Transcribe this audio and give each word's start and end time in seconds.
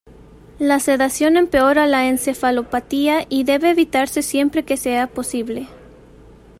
La 0.57 0.79
sedación 0.79 1.37
empeora 1.37 1.85
la 1.85 2.07
encefalopatía 2.07 3.27
y 3.29 3.43
debe 3.43 3.69
evitarse 3.69 4.23
siempre 4.23 4.65
que 4.65 4.75
sea 4.75 5.05
posible. 5.05 5.67